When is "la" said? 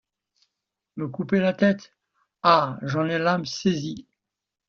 1.39-1.53